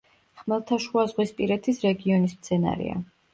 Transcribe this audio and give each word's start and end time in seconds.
ხმელთაშუაზღვისპირეთის 0.43 1.83
რეგიონის 1.85 2.35
მცენარეა. 2.41 2.99